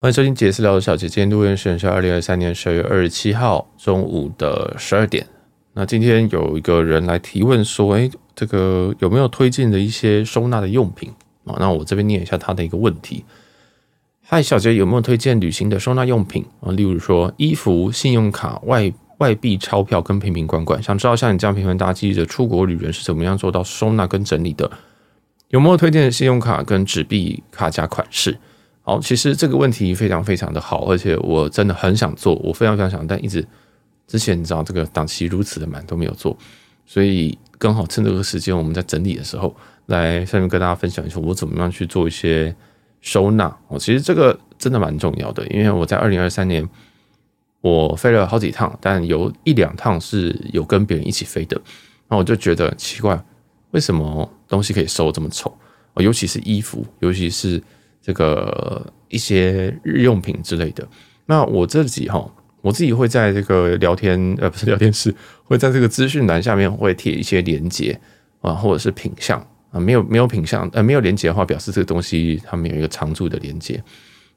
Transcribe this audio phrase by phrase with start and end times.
[0.00, 5.26] 欢迎收听杰斯聊的小姐，今天录音时间是二零二三年十二月二十七号中午的十二点。
[5.72, 11.12] 那今天有一个人来提问说：“哎，这个有没有推荐的一些收纳的用品
[11.44, 13.24] 啊？”那我这边念一下他的一个问题
[14.22, 16.70] ：“嗨，小姐，有没有推荐旅行的收纳用品啊？
[16.70, 20.80] 例如说衣服、信用卡、外外币钞票跟瓶瓶罐罐。
[20.80, 24.70] 想知道像你这样频繁搭机的出国旅人是怎么样做到收纳跟整理的？
[25.48, 28.38] 有没有推荐的信用卡跟纸币卡夹款式？”
[28.88, 33.46] 好，其实这个问题非常非常的好，而且我真的很想做，我非常非常想，但一直
[34.06, 36.34] 之前你知道这个档期如此的满都没有做，
[36.86, 42.56] 所以刚好趁这个时间我们在整理的时候，来下面跟大家分享一下我怎么样去做一些
[43.02, 43.54] 收纳。
[43.66, 46.66] 哦，其实这个真的蛮重要的，因为我在二零二三年
[47.60, 51.60] 我飞了好几趟，但有一两趟是有跟别人一起飞的，
[52.08, 53.22] 那我就觉得奇怪，
[53.72, 55.54] 为什么东西可以收这么丑？
[55.92, 57.62] 哦尤其是衣服，尤其是。
[58.00, 60.86] 这个一些日用品之类的，
[61.26, 62.26] 那我自己哈，
[62.62, 67.98] 我自己会在这个聊天呃，不是聊天室， 会在这个资讯栏下面会贴一些连接
[68.40, 69.38] 啊，或者是品相
[69.70, 73.82] 啊，没有没有品相呃没有连接的话，表示这个东西它没有一个常驻的连接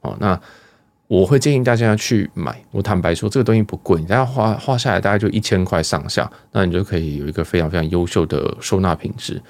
[0.01, 0.17] 哦。
[0.19, 0.39] 那
[1.07, 9.41] 我会建议大家去买，我坦白说这个东西不贵，大家花花下来大概就一千块上下，那你就可以有一个非常非常优秀的收纳品质。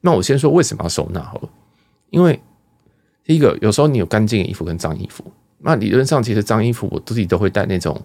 [0.00, 1.48] 那我先说为什么要收纳好了，
[2.10, 2.40] 因为。
[3.28, 5.22] 第一个，有时候你有干净的衣服跟脏衣服，
[5.58, 8.00] 那理论上其实脏衣服我自己都会带那种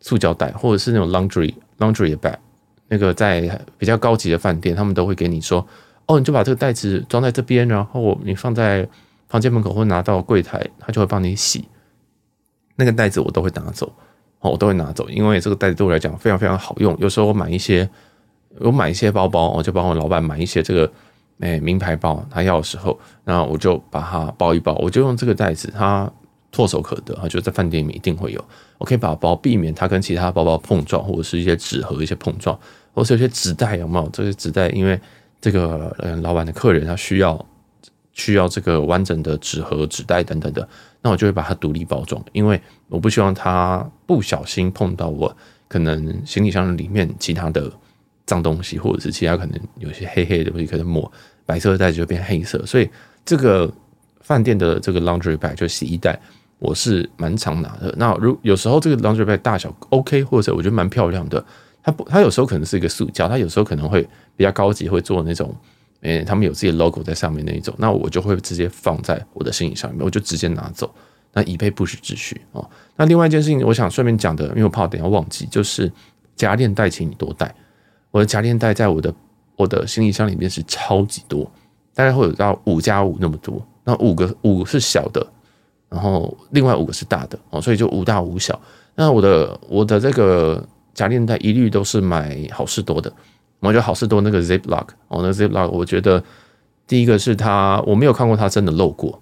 [0.00, 2.34] 塑胶袋，或者是那种 laundry laundry bag。
[2.88, 5.66] 那个在比较高级的饭店，他们都会给你说，
[6.06, 8.88] 哦，你就把这个袋子装在这边，然后你放在
[9.28, 11.68] 房间门口或拿到柜台，他就会帮你洗。
[12.76, 13.92] 那个袋子我都会拿走，
[14.40, 16.96] 哦，我都会拿走，因为这个袋子对我来讲非常非常好用。
[16.98, 17.86] 有时候我买一些，
[18.60, 20.90] 我买一些包包，我就帮我老板买一些这个。
[21.40, 26.10] 哎，名牌包他要的时候，然后我就把它包一包，我就用这个袋子，它
[26.52, 28.42] 唾手可得啊，就在饭店里面一定会有。
[28.78, 32.56] 我可以把包避免它跟其他包包碰撞，或者是一些纸盒一些碰撞，
[32.94, 34.08] 或是有些纸袋有没有？
[34.10, 34.98] 这些纸袋因为
[35.40, 37.44] 这个呃老板的客人他需要
[38.12, 40.66] 需要这个完整的纸盒、纸袋等等的，
[41.02, 45.36] 那我就会把它独立包装，因为我不希望它不小心碰到我
[45.66, 47.68] 可能行李箱里面其他的。
[48.26, 51.10] 脏东西，或者是其他可能有些黑黑的东西，可能抹
[51.44, 52.64] 白色的袋子就变黑色。
[52.64, 52.88] 所以
[53.24, 53.72] 这个
[54.20, 56.18] 饭店的这个 laundry bag 就洗衣袋，
[56.58, 57.94] 我是蛮常拿的。
[57.98, 61.44] 那如有时候这个 laundry bag 大小 OK，或者我觉得蛮漂亮的，
[61.82, 64.02] 它不，它有时候可能是一个塑胶，它有时候可能会
[64.36, 65.54] 比较高级，会做那种，
[66.00, 70.92] 诶，他们有自己的 logo 在上面那一种，那我就会直接放在我的行李箱里面，我就直接拿走，
[71.34, 72.66] 那以备不时之需哦。
[72.96, 75.92] 那另外一件事情，我想顺便讲的，因为我怕我等下忘记，就是
[76.34, 77.54] 夹链袋，请你多带。
[78.14, 79.12] 我的夹链袋在我的
[79.56, 81.50] 我的行李箱里面是超级多，
[81.92, 83.60] 大概会有到五加五那么多。
[83.82, 85.26] 那五个五是小的，
[85.88, 88.58] 然后另外五个是大的哦，所以就五大五小。
[88.94, 90.64] 那我的我的这个
[90.94, 93.12] 夹链袋一律都是买好事多的。
[93.58, 96.22] 我觉得好事多那个 Ziplock 哦，那 Ziplock 我觉得
[96.86, 99.20] 第一个是它我没有看过它真的漏过，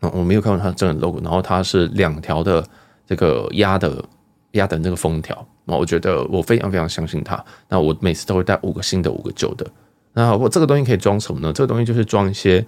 [0.00, 1.20] 我没有看过它真的漏过。
[1.20, 2.64] 然后它是两条的
[3.08, 4.04] 这个压的
[4.52, 5.44] 压的那个封条。
[5.64, 7.42] 那我觉得我非常非常相信它。
[7.68, 9.66] 那我每次都会带五个新的，五个旧的。
[10.12, 11.52] 那我这个东西可以装什么呢？
[11.52, 12.64] 这个东西就是装一些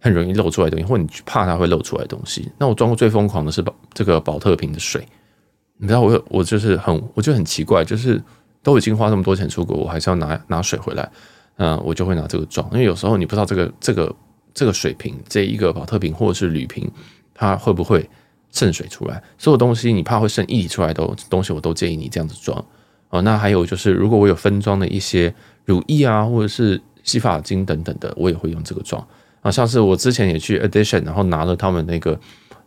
[0.00, 2.50] 很容易漏出来的东西，或你怕它会漏出来东西。
[2.58, 5.06] 那我装过最疯狂的是宝这个宝特瓶的水。
[5.78, 8.22] 你知道我我就是很我就很奇怪，就是
[8.62, 11.10] 都已经花这么多钱出国，我还是要拿拿水回来。
[11.56, 14.14] 嗯，我就会拿这个装，因为有时候你不知道这个这个
[14.54, 16.90] 这个水瓶这一个宝特瓶或者是铝瓶，
[17.34, 18.08] 它会不会。
[18.56, 22.64] 渗水出来，所有东西你怕会渗液体出来的东西，我都建议你这样子装
[23.10, 23.20] 哦。
[23.20, 25.32] 那还有就是，如果我有分装的一些
[25.66, 29.06] 乳液啊，或者是洗发精等等的，我也会用这个装
[29.42, 29.50] 啊。
[29.50, 32.18] 像是我之前也去 addition，然后拿了他们那个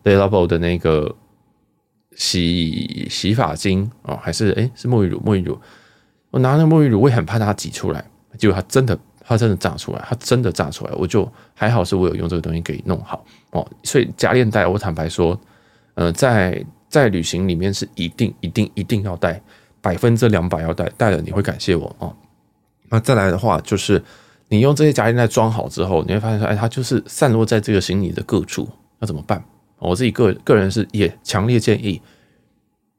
[0.03, 1.15] Le Labo 的那个
[2.15, 5.59] 洗洗发精啊，还是诶是沐浴乳，沐浴乳。
[6.29, 8.05] 我拿那沐浴乳，我也很怕它挤出来，
[8.37, 8.95] 结果它真的
[9.25, 13.67] 它真的炸出来，它真的炸出来，我就还好是我有用这个东西给弄好哦。
[13.83, 15.35] 所以夹链袋，我坦白说。
[15.99, 19.41] 呃，在在旅行里面是一定一定一定要带，
[19.81, 22.15] 百分之两百要带，带了你会感谢我哦。
[22.87, 24.01] 那再来的话，就是
[24.47, 28.65] 你用这些夹链袋装好之后，你会发现说，哎，它就是散落在这个行李的各处，
[28.99, 29.43] 那怎么办？
[29.77, 32.01] 我自己个个人是也强烈建议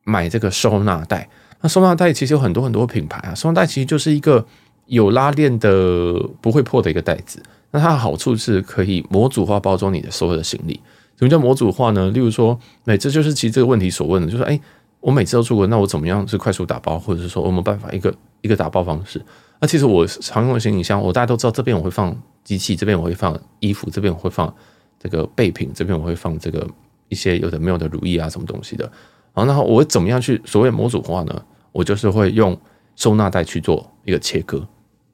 [0.04, 1.26] 买这个收纳袋。
[1.62, 4.46] 那收纳袋其实有很多很多品牌啊，收纳袋其实就是一个
[4.84, 6.12] 有拉链的
[6.42, 7.42] 不会破的一个袋子。
[7.70, 10.78] 那它的好处是可以模组化包装你的所有的行李。
[11.20, 12.10] 什么叫模组化呢？
[12.12, 14.58] 例如说，哎，这就是其实这个问题所问的，就是哎，
[15.00, 19.20] 我每次都出国，那我怎么样是快速打包，或者是说我没办法一个一个打包方式？
[19.60, 24.50] 那其实我常用的行李箱，我大家都知道，这边我会放机器，这边我会放衣服，这边我会放
[24.98, 26.66] 这个备品，这边我会放这个
[27.10, 28.90] 一些有的没有的乳液啊，什么东西的。
[29.34, 31.42] 然后，然后我怎么样去所谓模组化呢？
[31.72, 32.58] 我就是会用
[32.96, 34.66] 收纳袋去做一个切割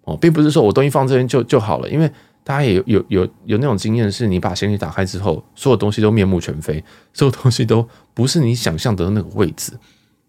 [0.04, 2.08] 哦，并不是说我东西放这边就就好了，因为
[2.46, 6.82] 大家也有有有有那种经验，是你把行李打开之后，所有东西都面目全非，
[7.12, 7.84] 所有东西都
[8.14, 9.72] 不是你想象的那个位置。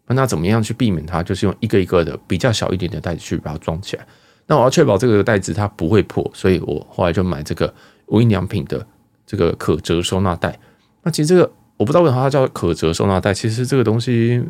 [0.07, 1.21] 那怎么样去避免它？
[1.21, 4.07] 就是用一个一个的比较小一点的袋子去把它装起来。
[4.47, 7.71] 那我要确保这个袋子它不会破，所以我后来就买这个
[8.07, 8.83] 无印良品的
[9.23, 10.57] 这个可折收纳袋。
[11.03, 14.43] 那其实这个我不知道为什么它叫可折收纳袋，其实这个东西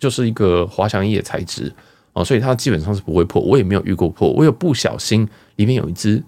[0.00, 1.72] 就是一个滑翔翼的材质
[2.14, 3.40] 哦，所以它基本上是不会破。
[3.40, 6.20] 我也没有遇过破，我有不小心里面有一只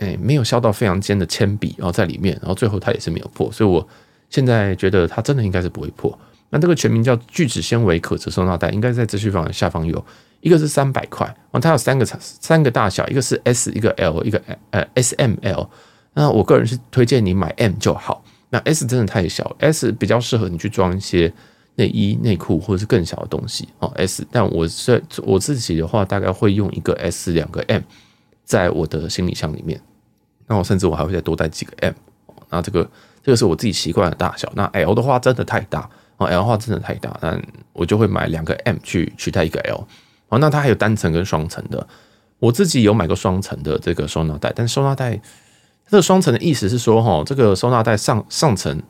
[0.00, 3.86] 诶没有削到非常尖的铅笔，然后在里面，然后最后它也是没有破，所以我
[4.28, 6.18] 现在觉得它真的应该是不会破。
[6.50, 10.04] 那这个全名叫聚酯纤维可折收纳袋，应该在资讯栏下方有。
[10.40, 15.68] 一个是三百块，哦，它有三个三个大小，一个是 S，一个 L，一个呃 S M L。
[16.14, 18.24] 那我个人是推荐你买 M 就好。
[18.48, 21.30] 那 S 真的太小，S 比较适合你去装一些
[21.74, 23.92] 内衣、内裤或者是更小的东西哦。
[23.96, 27.82] S，但我是我自己的话，大概会用一个 S，两个 M
[28.46, 29.78] 在我的行李箱里面。
[30.50, 31.94] 那我甚至我还会再多带几个 M。
[32.50, 32.82] 那这个
[33.22, 34.52] 这个是我自己习惯的大小。
[34.56, 37.40] 那 L 的话真的太大哦，L 的话真的太大，那
[37.72, 39.86] 我就会买两个 M 去取代一个 L。
[40.28, 41.86] 哦，那它还有单层跟双层的。
[42.40, 45.20] 我自己有买过双层的这个收纳袋，但收纳袋
[45.86, 48.82] 这个双层的意思是说，哈，这个收纳袋上上层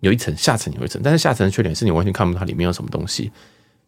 [0.00, 3.32] 有一层，下层有一层，但是下层的缺点是你完全看不到它里面有什么东西。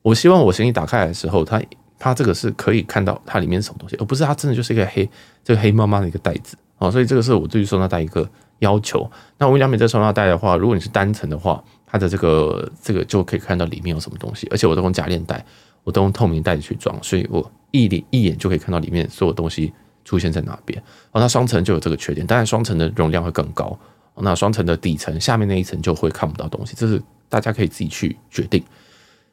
[0.03, 1.61] 我希望我行李打开来的时候，它
[1.99, 5.09] 它这个是可以看到它里面是什么东西，而不是它真的就是一个黑
[5.45, 6.57] 这个黑麻麻的一个袋子。
[6.81, 8.29] 哦，所以这个是我对于收纳袋一个
[8.59, 9.09] 要求。
[9.39, 15.47] 那无印良品这收纳袋的话，如果你是单层的话，它的这个这个就可以看到里面有什么东西，而且我都用夹链袋。
[15.83, 19.73] 我都用透明袋子去装，所以我一眼一眼就可以看到里面所有东西
[20.05, 20.79] 出现在哪边。
[21.11, 23.77] 哦，那双层就有这个缺点，当然双层的容量会更高。
[24.17, 27.01] 那双层的底层下面那一层就会看不到东西，这是
[27.31, 28.63] 大家可以自己去决定。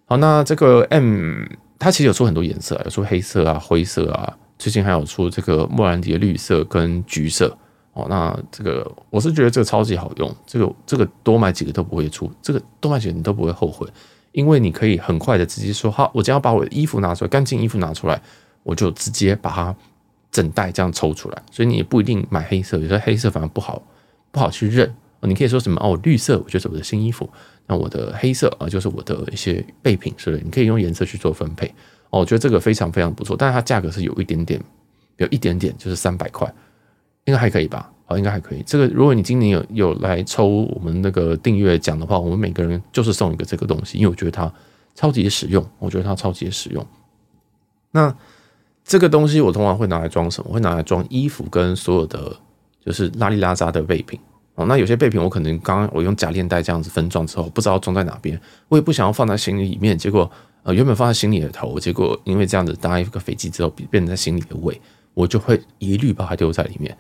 [0.06, 1.44] 好，那这个 M
[1.78, 7.58] 它其实有出很多颜色，有出黑色啊、灰色啊，最近还有出这个莫兰迪的绿色跟橘色。
[7.94, 13.88] 哦，那这个我是觉得这个超级好用，这个这个多买几个都不会出，这个多买几个你都不会后悔。
[14.34, 18.22] 因为你可以很快的直接说好，我只要把我的衣服拿出来，干净衣服拿出来，
[18.62, 19.76] 我就直接把它
[20.32, 21.42] 整袋这样抽出来。
[21.52, 23.82] 所以你也不一定买黑色，有时候黑色反而不好
[24.32, 24.94] 不好去认。
[25.22, 27.28] 你可以说什么哦，绿色我就是我的新衣服，
[27.66, 30.44] 那我的黑色啊就是我的一些备品，是不是？
[30.44, 31.74] 你可以用颜色去做分配。
[32.10, 34.62] 哦，我觉得这个非常非常不错，但是它价格是有一点点，
[35.18, 36.52] 有一点点就是三百块，
[37.26, 37.92] 应该还可以吧？
[38.06, 38.64] 好，应该还可以。
[38.66, 44.52] 这个，如果你今年有有来抽我们那个订阅奖的话，我们每个人就是送一个这个东西，因为我觉得它
[44.96, 45.66] 超级实用。
[45.80, 46.86] 我觉得它超级实用。
[47.92, 48.16] 那
[48.86, 50.54] 这个东西我通常会拿来装什么？
[50.54, 52.34] 会拿来装衣服跟所有的
[52.86, 54.18] 就是拉里拉杂的备品。
[54.58, 58.40] 哦，那有些备品我可能刚刚我用夹链袋这样子分装之后，不知道装在哪边，
[58.70, 59.96] 我也不想要放在行李里面。
[59.96, 60.30] 结果
[60.64, 64.82] 呃，原本放在行李的头，结果因为这样子搭一个飞机之后，变成在行李的尾，
[65.14, 66.98] 我就会一律把它丢在里面。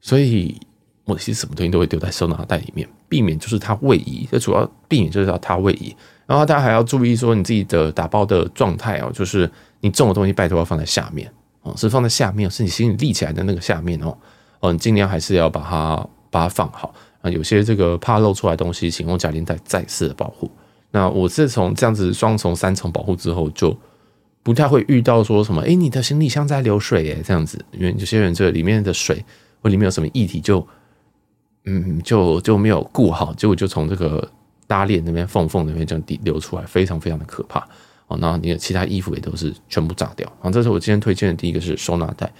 [0.00, 0.56] 所以，
[1.04, 4.28] 我其实什么东西都会丢在收纳袋里面，避免就是它位移。
[4.30, 5.94] 这主要避免就是要它位移。
[6.24, 9.50] 然后大家还要注意说，你自己的打包的状态哦，就是
[9.80, 11.28] 你重的东西拜托要放在下面
[11.62, 14.16] 哦，是放在下面，是你行李立起来的那个下面哦。
[14.60, 17.30] 哦，你尽量还是要把它把它放好啊。
[17.30, 20.50] 有些这个怕露出来东西，请用夹链袋再次的保护。
[20.90, 23.76] 那我自从这样子双重、三重保护之后，就
[24.42, 29.24] 不太会遇到说什么，诶，你的行李箱在流水耶，这样子，因为有些人这里面的水。
[29.62, 30.64] 或里面有什么液体就，
[31.64, 34.30] 嗯，就就没有顾好，结果就从这个
[34.66, 37.66] 搭链那边缝缝那边这样滴流出来，非常非常的可怕
[38.06, 38.16] 哦。
[38.20, 40.30] 那你的其他衣服也都是全部炸掉。
[40.40, 42.30] 好，这是我今天推荐的第一个是收纳袋。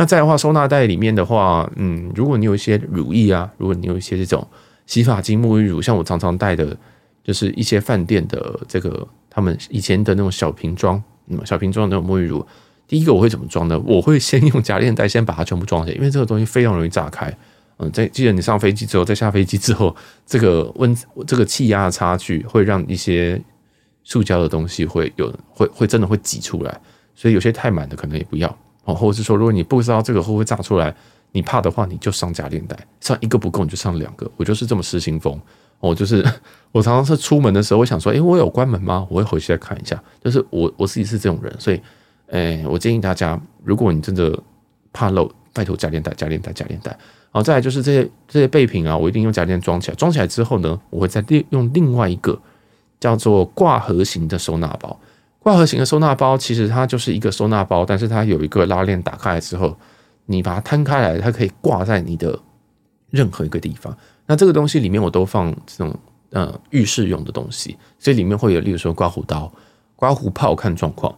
[0.00, 4.48] 那再的话，收纳袋里面的话，嗯，如果你有一些乳液啊，如果你有一些这种
[4.86, 6.74] 洗发精、沐浴乳，像我常常带的，
[7.22, 12.42] 就是一些饭店的这个他们以前的那种小瓶装，嗯，小瓶装的那种沐浴乳。
[12.88, 13.78] 第一个我会怎么装呢？
[13.80, 17.30] 我会先用夹链袋先把它全部装起来，因为这个东西非常容易炸开。
[17.76, 23.38] 嗯，在记得你上飞机之后，在下飞机之后，这个温这个气压的差距会让一些
[24.02, 26.80] 塑胶的东西会有会会真的会挤出来，
[27.14, 28.94] 所以有些太满的可能也不要哦。
[28.94, 30.94] 或者是说，如果你不知道这个会不会炸出来，
[31.32, 34.30] 你怕的话，你就上夹链袋，上一个不够你就上两个。
[34.36, 35.40] 我就是这么失心疯。
[35.78, 36.24] 我就是
[36.72, 39.06] 我常常是出门的时候，我想说，诶，我有关门吗？
[39.08, 40.02] 我会回去再看一下。
[40.22, 41.80] 就是我我自己是这种人，所以。
[42.32, 44.38] 哎，我建议大家，如果你真的
[44.92, 46.96] 怕漏，拜托夹链袋、夹链袋、夹链袋。
[47.32, 49.96] 好，再来就是这些这些备品啊，我一定用夹链装起来。
[49.96, 52.40] 装起来之后呢，我会再另用另外一个
[53.00, 54.96] 叫做挂盒型的收纳包。
[55.40, 59.76] 挂盒型的收纳包其实它就是一个收纳包，但是它有一个拉链，打开来之后，
[60.26, 62.38] 你把它摊开来，它可以挂在你的
[63.08, 63.96] 任何一个地方。
[64.26, 65.98] 那这个东西里面我都放这种
[66.30, 69.50] 呃浴室用的东西，所以里面会有，例如说刮胡刀、
[69.96, 71.16] 刮胡泡，看状况，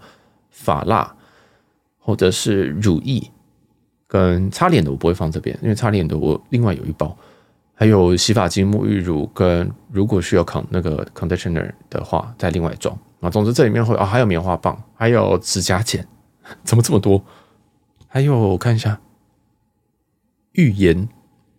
[0.50, 1.14] 发蜡，
[1.98, 3.22] 或者是乳液
[4.06, 7.16] 跟擦脸的，我不会放这边，因为擦脸的我另外有一包，
[7.82, 13.28] 还有洗发精、沐浴乳跟如果需要 con 那个 conditioner 的话，再另外装啊。
[13.28, 16.06] 总之这里面会啊、哦，还有棉花棒，还有指甲剪，
[16.62, 17.20] 怎么这么多？
[18.06, 19.00] 还有我看一下，
[20.52, 21.08] 浴盐。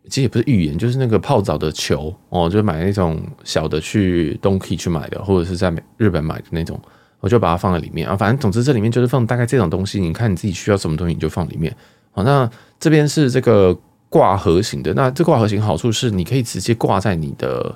[0.05, 6.79] 其实也不是浴盐，就是那个泡澡的球哦，就买那种小的去东 key 去买的，或者是在日本买的那种，
[7.19, 8.15] 我就把它放在里面啊。
[8.15, 11.75] 反正总之这里面就是放大概这种东西，你看你自己需要什么东西你就放里面。
[12.11, 12.49] 好，那
[12.79, 13.77] 这边是这个
[14.13, 17.75] 挂盒型的，那这挂盒型好处是你可以直接挂在你的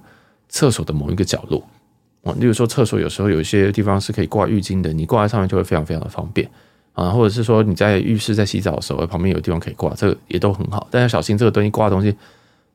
[0.49, 1.67] 厕所的某一个角落
[2.23, 2.31] 啊。
[2.39, 6.47] 例如说厕所有时候有一些地方是可以挂浴巾的，你挂在上面就会非常非常的方便。
[6.93, 10.87] 啊，或者是说你在浴室在洗澡的时候，旁边有地方可以挂，这个也都很好。
[10.91, 12.15] 但要小心这个东西挂的东西，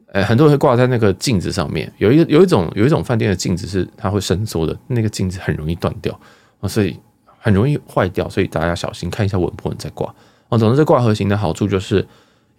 [0.06, 1.92] 呃，很多人会挂在那个镜子上面。
[1.98, 6.18] 有一有一种有一种饭店的镜子是它会伸缩的，那个镜子很容易断掉
[6.60, 6.98] 啊，所以
[7.38, 10.12] 很容易坏掉，所以大家小心看一下稳不稳再挂。
[10.48, 12.06] 哦，总之这挂盒型的好处就是，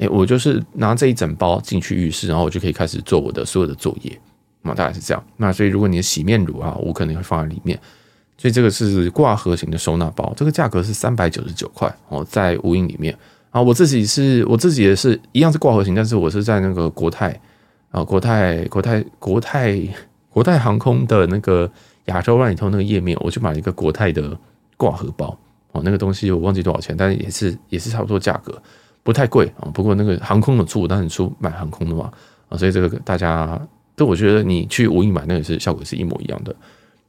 [0.09, 4.19] 我就是拿这一整包进去浴室，然后我就可以开始做我的所有的作业。
[4.61, 5.23] 那大概是这样。
[5.37, 7.79] 那所以如果你的洗面乳啊，我可能会放在里面。
[8.35, 13.15] 所以这个是挂盒型的收纳包，这个价格是三百九十九块哦，在无印里面
[13.51, 17.39] 啊，我自己是我自己也是一样是挂盒型，但是我是在那个国泰
[17.91, 19.79] 啊，国泰国泰国泰
[20.29, 21.71] 国泰航空的那个
[22.05, 24.35] 亚洲万里通那个页面，我就买了一个国泰的
[24.75, 25.37] 挂盒包
[25.71, 28.59] 哦，那个东西我忘记多少钱，但是也是也是差不多价格，
[29.03, 29.69] 不太贵啊。
[29.73, 32.11] 不过那个航空的出，我当然出买航空的嘛
[32.49, 33.61] 啊，所以这个大家，
[33.95, 36.55] 都我觉得你去无印买那个是效果是一模一样的。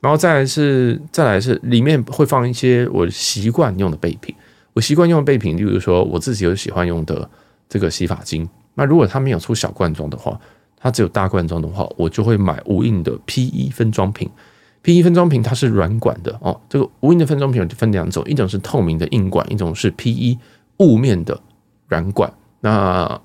[0.01, 4.35] 然后再来是，再来是里面会放一些我习惯用的备品。
[4.75, 7.31] 我习惯用的备品，例如说我自己有喜欢用的
[7.69, 8.47] 这个洗发精。
[8.75, 10.39] 那如果它没有出小罐装的话，
[10.77, 14.29] 它只有大罐装的话，我就会买无印的 P1 分装瓶。
[14.83, 16.61] P1 分装瓶它是软管的哦。
[16.69, 20.37] 这个无印的分装瓶分两种，一种是透明的硬管，一种是 P1
[20.81, 21.41] 雾面的
[21.89, 22.33] 软管。
[22.61, 23.21] 那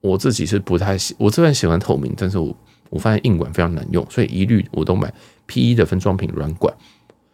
[0.00, 2.56] 我自己是不太喜，我虽然喜欢透明，但是我
[2.90, 5.12] 我发现硬管非常难用，所以一律我都买。
[5.48, 6.74] P1 的分装瓶软管，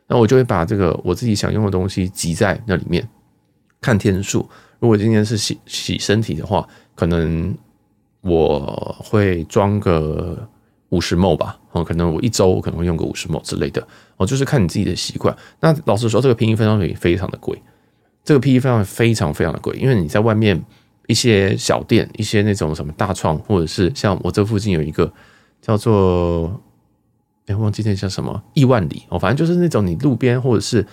[0.06, 3.08] 那我就会把这个我自己想用的东西挤在那里面，
[3.80, 4.46] 看天数。
[4.80, 7.56] 如果今天是洗洗身体的话，可能
[8.20, 10.46] 我会装个
[10.90, 13.82] 五十 ml 吧，哦，可能我一周我可能会用个五十 ml 之类的，
[14.18, 15.34] 哦，就是看你自己的习惯。
[15.60, 17.58] 那老实说，这个 P1 分装瓶非常的贵，
[18.24, 20.62] 这个 P1 分装瓶非常非常的贵，因为你在外面
[21.06, 25.12] 一些小店，一些那种什么大创，或者是像我这附近有一个
[25.60, 26.60] 叫做。
[27.46, 30.86] 哎，忘记那叫什么亿万里哦，反正就是那种你路边或者是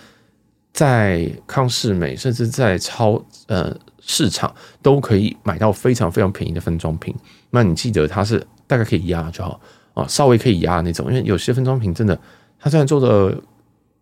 [0.72, 7.14] 在康世美，甚至在超呃市场都可以买到非常非常便宜的分装瓶。
[7.50, 9.60] 那你记得它是大概可以压就好
[9.94, 12.20] 啊，稍微可以压那种，因为有些分装瓶真的
[12.58, 13.40] 它虽然做的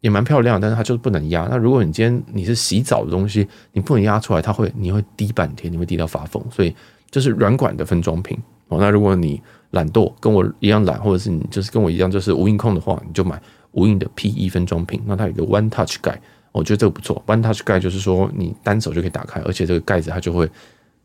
[0.00, 1.48] 也蛮漂亮，但是它就是不能压。
[1.50, 6.42] 那如果你今天你是洗澡的东西，你不能压出来，它会你会滴半天，你会滴到发疯。
[6.50, 6.74] 所以
[7.10, 8.38] 就是软管的分装瓶
[8.68, 8.78] 哦。
[8.80, 9.40] 那如果你
[9.70, 13.40] 懒惰跟我一样懒，或者是你就是跟我一样就是无印控的话，你就买
[13.72, 15.02] 无印的 PE 分装瓶。
[15.04, 16.20] 那它有个 One Touch 盖，
[16.52, 17.22] 我觉得这个不错。
[17.26, 20.48] One Touch 盖就是说你单手就可以打开，而且这个盖子它就会，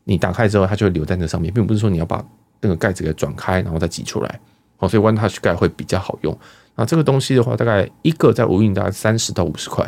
[0.04, 2.24] 你打开之后它就会留在那上面，并不是说你要把
[2.60, 4.40] 那个盖子给转开然后再挤出来。
[4.78, 6.38] 哦，所以 One Touch 盖会比较好用。
[6.76, 9.84] 那这个东西的话，大概一个在无印大概三十到五十块。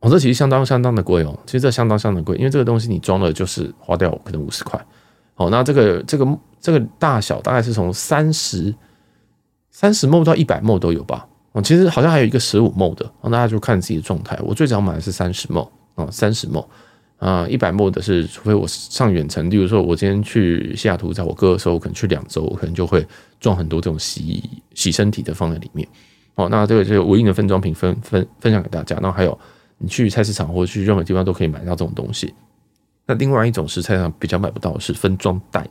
[0.00, 4.78] 哦，这其实相当相当的贵哦，其实这相当相当贵，因为这个东西你装了就是花掉可能五十块。
[5.36, 6.26] 哦，那这个这个。
[6.64, 8.74] 这个大小大概是从三十
[9.70, 11.28] 三十 ml 到一百 ml 都有吧？
[11.52, 14.34] 哦，其实好像还有一个十五 ml 的，那大家就看自己的状态。
[14.42, 16.64] 我最早买的是三十 ml 啊，三十 ml
[17.24, 23.02] 啊，一百 ml 的是，除非我上远程，例如说我今天去西雅图找我哥的时候，我可能去两周，我可能就会
[23.40, 25.88] 装很多这种洗洗身体的放在里面。
[26.34, 28.98] 哦，那这个就是无印的分装瓶分分分享给大家。
[29.00, 29.38] 那还有
[29.78, 32.34] 你去菜市场或者去任何地方都可以买到这种东西。
[33.06, 35.66] 那另外一种是菜市场比较买不到的是分装袋。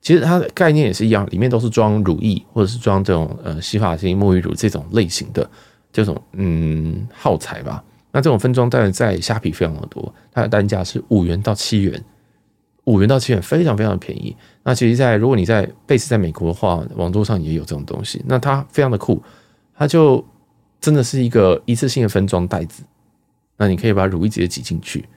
[0.00, 5.48] 其实它的概念也是一样，里面都是装乳液或者是装这种呃洗发精、沐浴乳这种类型的
[5.92, 7.84] 这种嗯耗材吧。
[8.12, 12.04] 那这种分装袋在虾皮非常的多，它的单价是五元到七元，
[12.84, 14.36] 五元到七元非常非常的便宜。
[14.62, 18.22] 那其实，在如果你在 base 在美国的话，网络上也有这种东西。
[18.26, 19.22] 那它非常的酷，
[19.74, 20.24] 它就
[20.80, 22.82] 真的是一个一次性的分装袋子。
[23.56, 25.08] 那你可以把乳液直接挤进去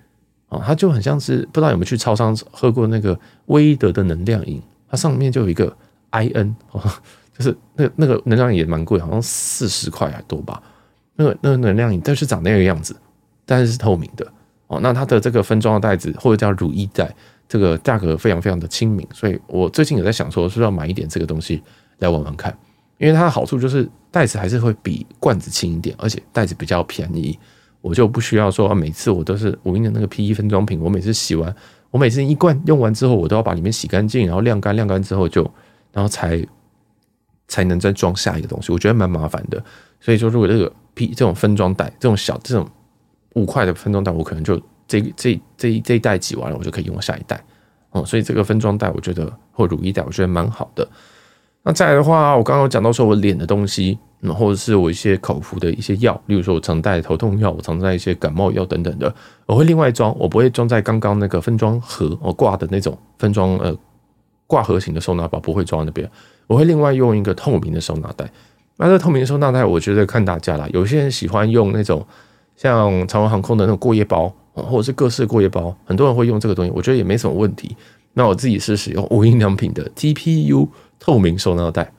[0.48, 4.62] 啊，它就很像是不知道有没有去超商喝过那个威德的能量饮。
[4.88, 5.76] 它上面就有一个
[6.12, 6.82] I N 哦，
[7.38, 10.62] 就是那那个能量饮也蛮贵，好像四十块还多吧。
[11.16, 12.96] 那个那个能量饮，但是长那个样子，
[13.46, 14.26] 但是是透明的
[14.68, 14.80] 哦。
[14.82, 17.14] 那它的这个分装的袋子或者叫乳液袋，
[17.48, 21.62] 这个价格非常非常的亲民，所以我最近有在想说，是不是要买一点这个东西
[22.00, 22.56] 来玩玩看
[22.98, 27.38] 因为它的好处就是袋子还是会比罐子轻一点，而且袋子比较便宜，
[27.82, 31.54] 我就不需要说每次我都是我用的那个 PE 分装瓶，我每次洗完，
[31.92, 35.44] 我每次一罐用完之后，我都要把里面洗干净，然后晾干，晾干之后就
[35.92, 36.42] 然后才
[37.48, 39.62] 才能再装下一个东西，我觉得蛮麻烦的。
[40.00, 42.68] 所以说，如果这个 P 这种分装袋，这种小这种
[43.34, 47.36] 五块的分装袋，我可能就这这这这一袋挤完了，我就可以用下一袋。
[47.92, 50.88] 哦、嗯，所以这个分装袋，我觉得或乳液袋，我觉得蛮好的。
[51.64, 59.14] 那再来的话，我刚刚有讲到说我脸的东西，嗯，或者是我一些口服的一些药，例如说我常带头痛药，我常带一些感冒药等等的，
[59.46, 63.76] 我会另外装，我不会装在刚刚那个分装盒我挂的那种分装呃
[64.46, 66.10] 挂盒型的收纳包，不会装那边，
[66.46, 68.30] 我会另外用一个透明的收纳袋。
[68.78, 72.06] 那这透明收纳袋，我觉得看大家啦，有些人喜欢用那种
[72.56, 77.76] 像长荣航空的那种过夜包，或者是各式过夜包，很多人会用这个东西，我觉得也没什么问题。
[78.14, 80.68] 那我自己是使用无印良品的 TPU。
[80.98, 81.92] 透明收纳袋，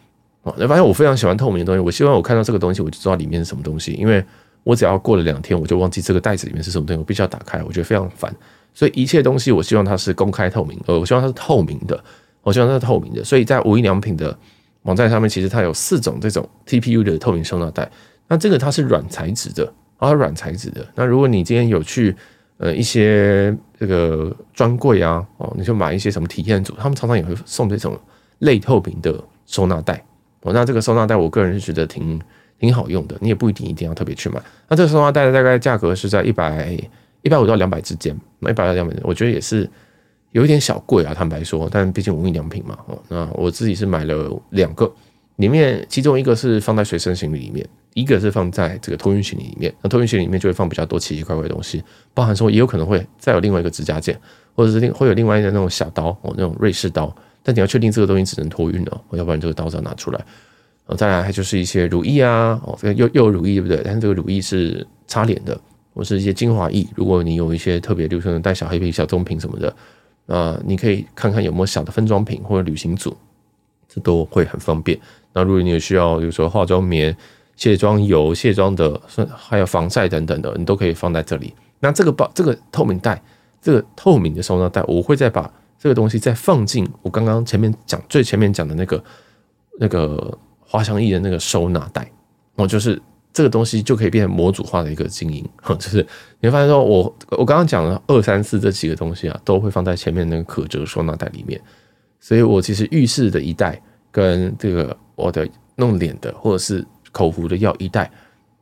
[0.42, 1.80] 啊，你发现我非常喜欢透明的东西。
[1.80, 3.92] 我希望我看到这个东西，我就知道里面是什么东西。
[3.92, 4.25] 因为
[4.64, 8.35] 我只要过了两天，我就忘记这个袋子里面是什么东西，我必须要打开，我觉得非常烦。
[8.73, 12.02] 所以一切东西，我希望它是公开透明，呃，我希望它是透明的，
[12.42, 13.23] 我希望它是透明的。
[13.23, 14.37] 所以在无印良品的
[14.87, 17.90] 网站上面，其实它有四种这种 TPU 的透明收纳袋。
[18.26, 20.87] 那这个它是软材质的，啊，软材质的。
[20.95, 22.16] 那如果你今天有去
[22.57, 27.99] 呃一些这个专柜啊，哦，你就买一些什么体验组，他们常常也会送这种。
[28.40, 29.95] 类透明的收纳袋
[30.43, 32.21] 哦，那这个收纳袋我个人是觉得挺
[32.59, 34.38] 挺好用的，你也不一定一定要特别去买。
[34.69, 36.78] 那这个收纳袋大概价格是在一百
[37.23, 39.66] 一百五到两百之间，那一百到两百，我觉得也是
[40.37, 41.66] 有一点小贵啊，坦白说。
[41.73, 42.78] 但毕竟无印良品嘛，
[43.09, 44.93] 那我自己是买了两个，
[45.37, 49.75] 里面其中一个是放在随身行李里面，一个是放在这个托运行李里面。
[49.81, 54.14] 那托运行李里面就会放比较多奇奇怪怪的东西，包含说也有可能会再有另外一个指甲剪，
[54.55, 57.11] 或者是另会有另外一个那种小刀哦，那种瑞士刀。
[57.43, 60.23] 但你要确定这个东西只能托运哦，要不然这个刀子要拿出来。
[60.99, 63.81] 再来还就是一些乳液啊，哦，又又有乳液对不对？
[63.83, 65.59] 但是这个乳液是擦脸的，
[65.95, 66.87] 或是一些精华液。
[66.95, 69.75] 如果你有一些特别，比如说带小黑瓶、小棕瓶什么的，
[70.26, 73.16] 啊，你可以看看有没有小的分装瓶或者旅行组，
[73.88, 74.98] 这都会很方便。
[75.32, 77.16] 那如果你有需要，比如说化妆棉、
[77.56, 79.00] 卸妆油、卸妆的，
[79.36, 81.54] 还有防晒等等的，你都可以放在这里。
[81.80, 83.22] 那这个包，这个透明袋，
[83.60, 85.50] 这个透明的收纳袋，我会再把。
[85.78, 89.04] 这个东西再放进我刚刚前面讲最前面讲的那个
[89.78, 92.10] 那个滑翔翼的那个收纳袋，
[92.54, 93.00] 哦，就是
[93.37, 95.46] 这个东西就可以变成模组化的一个经营，
[95.79, 95.99] 就是
[96.40, 101.61] 你会发现说我我刚刚讲了二三四这几个东西啊，都会放在前面那个可折收纳袋里面，
[102.18, 103.79] 所以我其实浴室的一袋
[104.11, 108.11] 跟这个我的弄脸的或者是口服的药一袋，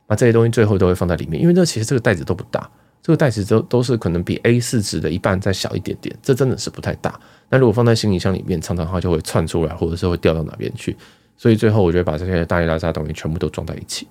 [0.09, 2.69] 那这些东西最后都会放在里面，因为这其实这个袋子都不大。
[3.01, 7.21] 这个袋子都都是可能比 A 四纸的一半再小一点点，这真的是不太大。
[7.49, 10.97] 那如果放在行李箱里面，常常它就会窜出来，或者是会掉到哪边去。
[11.37, 14.09] 所以最后，我觉得把这些大衣拉扎东西全部都装在一起。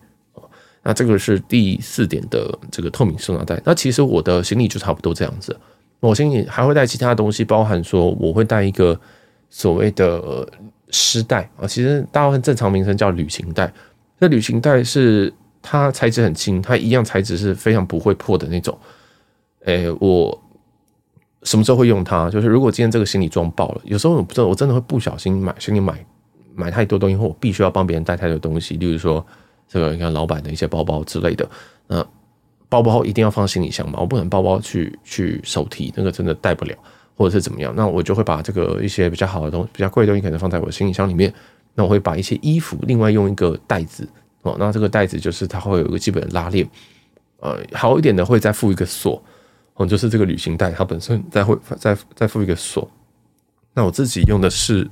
[0.84, 3.60] 那这个是第四点的这个透明收纳袋。
[3.66, 5.58] 那其实我的行李就差不多这样子。
[6.00, 9.00] 我行李还会带其他东西，包含说我会带一个
[9.50, 10.48] 所谓的
[10.92, 13.74] 湿袋啊，其实大部分正常名称叫旅行袋。
[14.20, 15.34] 这旅行袋是。
[15.66, 18.78] 它材质很轻，它一样材质是非常不会破的那种。
[19.64, 20.44] 诶、我
[21.44, 22.30] 什么时候会用它？
[22.30, 26.06] 就是如果今天这个行李装爆了，有时候我不知道，我真的会不小心买行李买
[26.54, 28.76] 买太多东西，或我必须要帮别人带太多东西。
[28.76, 29.26] 例如说，
[29.68, 31.50] 这个你看老板的一些包包之类的，
[31.88, 32.06] 那
[32.70, 36.76] 包包一定要放行李箱嘛，我不能包包去去手提，那个真的带不了，
[37.16, 37.74] 或者是怎么样？
[37.76, 41.34] 那我就会把这个一些比较好的东西、比较贵的东西，可能放在我的行李箱里面。
[41.76, 44.08] 那我会把一些衣服另外用一个袋子。
[44.44, 46.70] 哦，那这个袋子就是它会有一个基本的拉链，
[47.40, 49.24] 呃，好一点的会再附一个锁，
[49.76, 52.90] 哦，就是这个旅行袋它本身再会再再附一个锁。
[53.74, 54.88] 那我自己用的是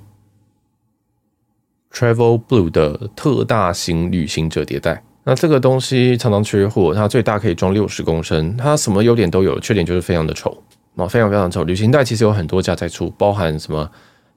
[1.94, 10.58] Travel Blue 的特大型旅行折叠袋，那这个东西常常缺货，它最大可以装六十公升，它什么优点都有，缺点就是非常的丑，
[10.96, 11.64] 啊，非常非常丑。
[11.64, 13.90] 旅行袋其实有很多家在出，包含什么，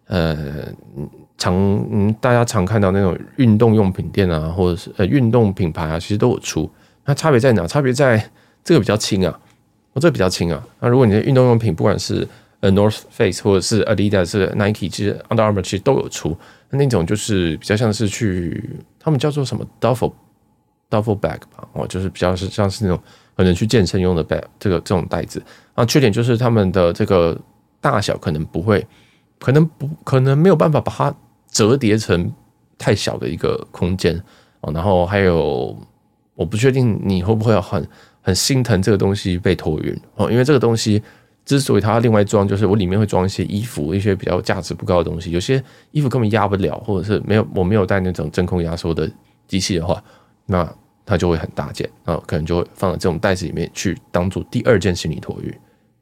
[0.07, 0.37] 呃。
[1.37, 1.53] 常
[1.91, 6.71] 嗯，大家常看到那种运动用品店啊，或者是呃运动品牌啊，其实都有出。
[7.05, 7.67] 那差别在哪？
[7.67, 8.31] 差别在
[8.63, 9.37] 这个比较轻啊，
[9.93, 10.65] 我、哦、这个比较轻啊。
[10.79, 12.27] 那如果你的运动用品，不管是
[12.61, 16.35] 呃 North Face 或者是 Adidas、Nike 其实 Under Armour 其实都有出。
[16.75, 18.63] 那种就是比较像是去
[18.99, 20.13] 他们叫做什么 Duffel
[20.91, 23.01] Duffel Bag 吧，哦，就是比较是像是那种
[23.37, 25.43] 可能去健身用的 bag，这个这种袋子。
[25.75, 27.39] 啊，缺点就是他们的这个
[27.81, 28.87] 大小可能不会，
[29.39, 31.15] 可能不可能没有办法把它。
[31.55, 32.35] 折叠成
[32.77, 34.21] 太小的一个空间
[34.63, 35.79] 哦，然后还有，
[36.35, 37.89] 我不确定你会不会很
[38.21, 41.01] 很心疼这个东西被托运哦，因为这个东西
[41.45, 45.31] 之所以它另外装，就是我里面会装一些衣服，一些比较价值不高的东西。
[45.31, 49.11] 有些衣服根本压不了，或者是没有我没有带那种真空压缩的
[49.47, 50.03] 机器的话，
[50.47, 50.67] 那
[51.05, 55.55] 它就会很大件，啊，可能就会放在这种袋子里面去当做第二件行李托运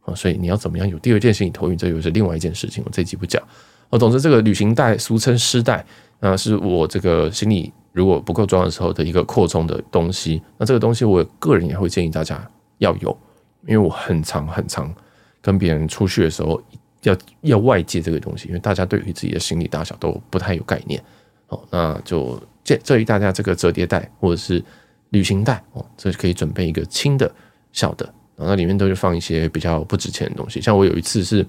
[0.02, 0.14] 啊。
[0.14, 3.42] 所以你要怎么样有第二件行李托运，这又是另外一件事情，我这集不讲。
[3.90, 5.84] 哦，总之这个旅行袋俗称湿袋，
[6.20, 10.40] 那是我这个行李如果不够装的时候的一个扩充的东西。
[10.56, 13.18] 那这个东西我个人也会建议大家要有，
[13.66, 14.94] 因为我很长很长。
[15.42, 16.62] 跟别人出去的时候，
[17.02, 21.02] 要要外借这个东西，因为大家对于自己的行李大小都不太有概念。
[21.48, 24.64] 哦，那就建议大家这个折叠袋或者是
[25.10, 27.30] 旅行袋哦，这可以准备一个轻的、
[27.72, 30.60] 小的，然后那里面都是放一些比较不值钱的东西。
[30.60, 31.46] 像我有一次是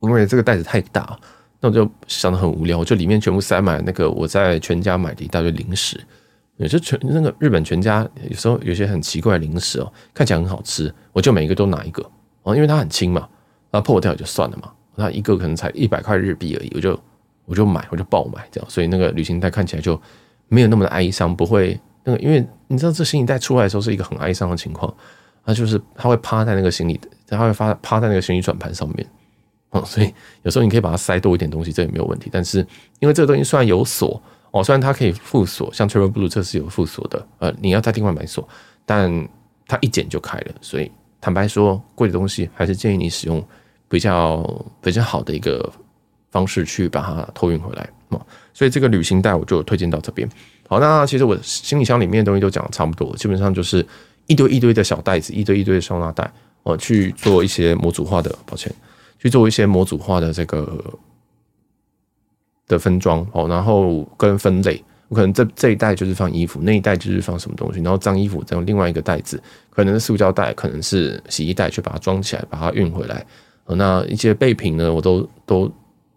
[0.00, 1.18] 因为这个袋子太大，
[1.60, 5.98] 那我就想得很无聊，我就里面全部塞满那个我在全家买的一大堆零食。
[6.58, 12.04] 也是全那个日本全家有时候有些很奇怪的零食哦，看起来很好吃，我就每一个都拿一个。
[12.54, 13.28] 因为它很轻嘛，
[13.70, 14.72] 那破掉也就算了嘛。
[14.94, 17.00] 那一个可能才一百块日币而已，我就
[17.44, 18.68] 我就买，我就爆买这样。
[18.68, 20.00] 所以那个旅行袋看起来就
[20.48, 24.92] 没有那么的哀伤，不会那个，因为你知道这行李袋出来的时候是一个很哀伤的情况，
[25.44, 29.06] 它就是它会趴在那个行李，它会发趴在那个行李转盘上面。
[29.70, 32.28] 哦，所以有时候你可以把它塞多一点东西，这也没有问题。
[32.32, 32.58] 但是
[32.98, 38.48] 因为这个东西虽然有锁哦，虽然它可以附锁，像 Travelblue 这是有附锁的，呃，你要在另外买锁，
[38.84, 39.28] 但
[39.66, 40.90] 它一剪就开了，所以。
[41.20, 43.44] 坦白说，贵的东西还是建议你使用
[43.88, 45.72] 比较比较好的一个
[46.30, 47.88] 方式去把它托运回来。
[48.54, 50.28] 所以这个旅行袋我就推荐到这边。
[50.66, 53.86] 好，那其实我行李箱里面的东西都讲的差不多，基本上就是
[54.26, 56.28] 一堆一堆的小袋子，一堆一堆的收纳袋，
[56.64, 58.72] 我去做一些模组化的，抱歉，
[59.18, 60.84] 去做一些模组化的这个
[62.66, 64.82] 的分装哦，然后跟分类。
[65.08, 69.42] 我可能这这一袋就是放衣服，那一袋就是放什么东西，然后脏衣服再用另外一个袋子，
[69.78, 73.24] 可能是塑胶袋，可能是洗衣袋，去把它装起来，把它运回来。
[73.76, 75.70] 那一些备品呢，我都都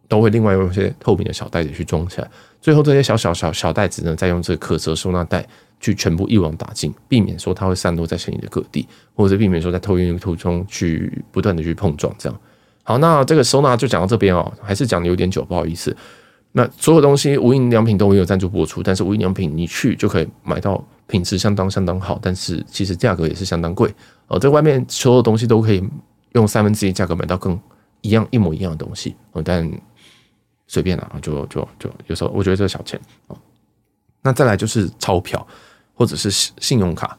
[0.07, 2.27] 都会另外用一些透明的小袋子去装起来。
[2.59, 5.47] 最后这些小小小小袋子呢，再用这个可折收纳袋
[5.79, 12.11] 去全部一网打尽，避免说它会散落在行李的各地，或者避免说在托运途中去不断的去碰撞。
[12.17, 12.41] 这样
[12.81, 15.95] 好，那这个收纳就讲到这边哦，还是讲的有点久，不好意思。
[16.53, 23.93] 那所有东西无印良品都没有赞助播出，但是无印良品你去就可以买到品质相当相当好，但是其实价格也是相当贵
[24.27, 24.39] 哦。
[24.39, 25.83] 在外面所有东西都可以
[26.31, 27.59] 用三分之一价格买到更
[28.01, 29.69] 一样一模一样的东西哦，但
[30.67, 33.37] 随便啊，就就就有时候我觉得这个小钱哦。
[34.21, 35.45] 那再来就是钞票
[35.93, 37.17] 或者是信用卡，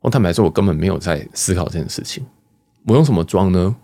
[0.00, 2.24] 我坦白说，我根本没有在思考这件事情。
[2.86, 3.76] 我用什么装呢？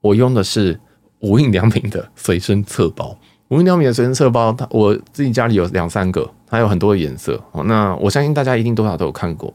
[0.00, 0.80] 我用的是。
[1.20, 7.62] 无印良品的随身侧包，无印良品的随身侧包，它我自己家里有两三个，它有很多的颜色哦。
[7.64, 9.52] 那我相信大家一定多少都有看过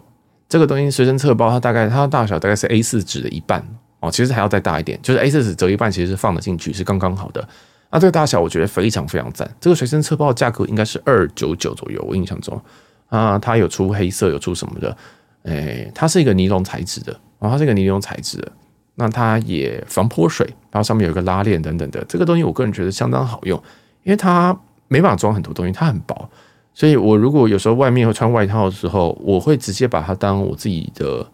[0.47, 3.65] 这个东西，随身侧包它大概它的大小大概是 A 四纸的一半
[3.99, 7.47] 哦，其实还要再大一点，就是 A 四纸折一半，其实是放得进去，是刚刚好的。
[7.91, 9.49] 那这个大小我觉得非常非常赞。
[9.59, 12.59] 这个随身侧包的价格应该是二九九左右，我印象中
[13.07, 14.97] 啊，它有出黑色，有出什么的？
[15.43, 18.51] 诶，它是一个尼龙材质的，哦，它是一个尼龙材质的。
[18.95, 23.61] 那它也防泼水，然后上面有一个拉链等等的，这个东西我个人觉得相当好用，
[24.03, 24.55] 因为它
[24.87, 26.29] 没办法装很多东西，它很薄，
[26.73, 31.25] 所以我如果有时候外面会穿外套的时候，我会直接把它当我自己的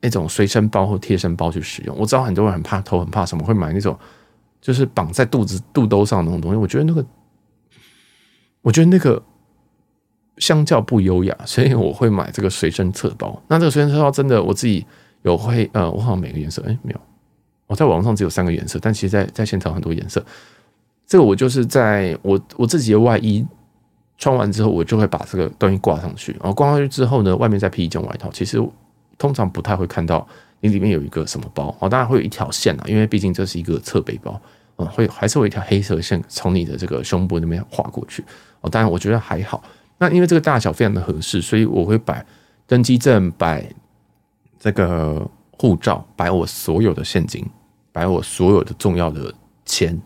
[0.00, 1.96] 那种随身包或贴身包去使用。
[1.98, 3.98] 我知道很多人很怕偷，很怕什么，会买那种
[4.60, 7.04] 就是绑在肚子肚兜上的那种东西，我觉得那个，
[8.62, 9.22] 我觉得那个
[10.38, 13.42] 相较不优雅，所以我会买这个随身侧包。
[13.48, 14.84] 那这个随身侧包真的我自己。
[15.22, 17.00] 有会呃，我好像每个颜色哎没有，
[17.66, 20.24] 我在网上只有三个颜色，但其实在在现场很多颜色。
[21.04, 23.44] 这个我就是在我我自己的外衣
[24.18, 28.30] 穿完之后，我就会把这个东西挂上去，然后挂上去之后呢，外面再披一件外套。
[28.30, 28.62] 其实
[29.18, 30.26] 通常不太会看到
[30.60, 34.40] 你里面有一个什么包哦，当然会有一条线啊，因为毕竟这是一个侧背包，
[34.76, 38.24] 嗯，会还是会有一条黑色线从你的这个胸部那边划过去
[38.60, 38.70] 哦。
[38.70, 39.62] 当然我觉得还好，
[39.98, 42.24] 那因为这个大小非常的合适，所以我会摆
[42.66, 43.64] 登机证摆。
[44.58, 45.24] 这个
[45.58, 47.44] 护照，摆我所有的现金，
[47.92, 49.32] 摆我所有的重要的
[49.64, 50.00] 钱，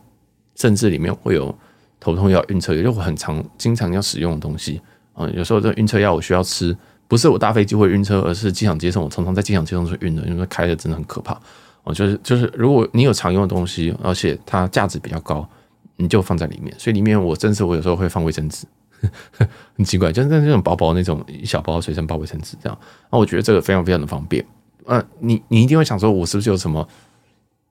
[0.56, 1.56] 甚至里面会有
[2.00, 4.80] 头痛药、晕车药，就我很常、经常要使用的东西
[5.12, 5.28] 啊。
[5.28, 11.38] 有时候这晕车药我需要吃，不是我搭飞机会晕车，而是机场接送，我常常在机场接送是晕的，因为开的真的很可怕。
[11.84, 15.48] 哦，就是就是，如果你有常用的东西，而且它价值比较高，
[15.96, 16.74] 你就放在里面。
[16.78, 18.66] 所以里面我真是我有时候会放卫生纸。
[19.78, 22.78] 很奇怪，就是那种薄薄那种一小包随身包卫生纸这样，
[23.10, 24.44] 那我觉得这个非常非常的方便。
[24.84, 26.86] 呃，你你一定会想说，我是不是有什么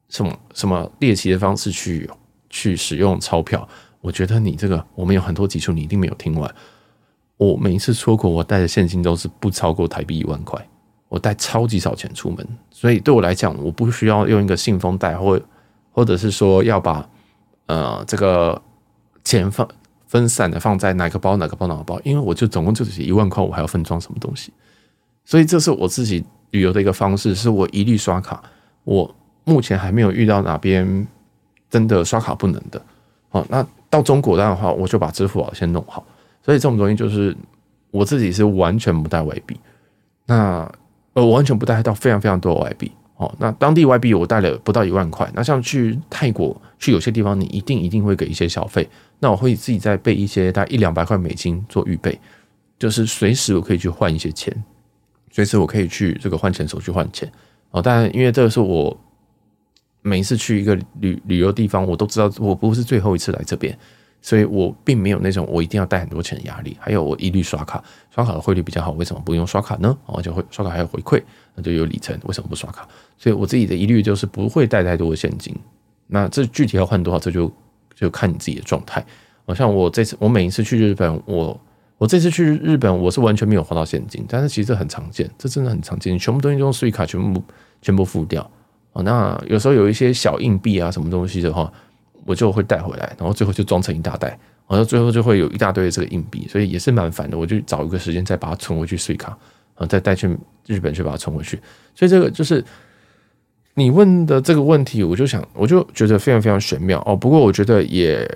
[0.09, 2.09] 什么什么猎奇的方式去
[2.49, 3.67] 去使用钞票？
[4.01, 6.53] 我觉得你这个我们有很多集数，你一定没有听完。
[7.37, 10.63] 我每一次出国，我带的现金都是不超过台币一万块
[11.07, 15.41] 我带超级少钱出门，所以对我来讲，我不需要用一个信封袋，或
[15.91, 17.07] 或者是说要把
[17.65, 18.61] 呃这个
[19.23, 19.67] 钱放
[20.05, 24.53] 分散的放在哪个包哪个包哪个包，因为我就总共就只一万块，我还要分装什么东西，
[25.25, 28.43] 所以这是我自己旅游的一个方式，是我一律刷卡。
[28.83, 31.07] 我目前还没有遇到哪边
[31.69, 32.81] 真的刷卡不能的。
[33.29, 36.05] 好，那到中国的话，我就把支付宝先弄好。
[36.43, 37.35] 所以这种东西就是
[37.91, 39.59] 我自己是完全不带外币。
[40.25, 40.71] 那
[41.13, 43.33] 呃，我完全不带到非常非常多外币哦。
[43.39, 45.29] 那当地外币我带了不到一万块。
[45.33, 48.87] 那像去泰国，去有些地方，你一定一定会给一些小费。
[49.19, 52.17] 那我会自己再备一些大概一两百块美金做预备，
[52.77, 54.55] 就是随时我可以去换一些钱，
[55.31, 57.29] 随时我可以去这个换钱手续换钱
[57.71, 57.81] 哦。
[57.81, 58.95] 当然，因为这个是我
[60.09, 63.77] 每一次去一个旅旅游地方，我都知道我不是最后一次来这边。
[64.21, 67.81] 所以我并没有那种我一定要带很多钱的压力，还有我一律刷卡，
[68.13, 69.97] 刷卡的汇率比较好，为什么不用刷卡呢？
[70.07, 71.23] 而且会刷卡还有回馈，
[71.55, 72.85] 那就有里程，为什么不刷卡？
[73.17, 75.55] 所以我自己的一律就是不会带太多的现金。
[76.07, 77.49] 那这具体要换多少，这就
[77.95, 79.01] 就看你自己的状态。
[79.47, 81.57] 好像我这次我每一次去日本，我
[81.97, 87.41] 我这次去日本我是完全没有花到现金，但是其实很常见，这真的很常见，你全部东西都用信用卡全部
[87.81, 88.51] 全部付掉。
[88.93, 91.71] 哦，那有时候有一些小硬币啊什么东西的话。
[92.25, 97.35] 我就会带回来，然后最后就装成一大袋，然后最后就会有一大堆这个硬币，所以也是蛮烦的。
[97.35, 101.59] 我就找一个时间再把它存回去 Suica，然后再带去日本去把它存回去。
[101.95, 102.63] 所以这个就是
[103.73, 107.15] 你问的这个问题，我就想，我就觉得非常非常玄妙哦。
[107.15, 108.29] 不过我觉得也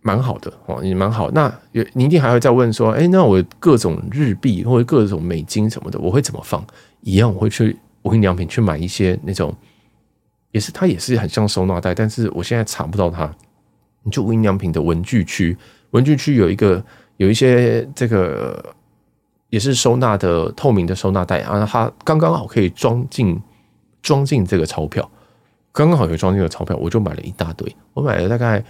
[0.00, 1.30] 蛮好的哦，也蛮好。
[1.30, 1.52] 那
[1.92, 6.66] 你一定还会再问说，哎，那我各种日币或者各种美金什么的，我会怎么放？
[7.02, 9.54] 一样，我会去无印良品去买一些那种。
[10.56, 13.30] 也是，它也是很像收纳袋，但是我现在查不到它。
[14.02, 15.54] 你就无印良品的文具区，
[15.90, 16.82] 文具区有一个
[17.18, 18.74] 有一些这个
[19.50, 23.38] 也是收纳的透明的收纳袋啊，它刚刚好可以装进
[24.00, 25.06] 装进这个钞票，
[25.72, 27.76] 刚刚好可以装进这个钞票，我就买了一大堆。
[27.92, 28.64] 我买了大概